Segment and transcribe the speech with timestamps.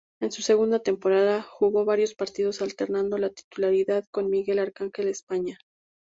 [0.19, 5.59] En su segunda temporada jugó varios partidos, alternando la titularidad con Miguel Ángel España.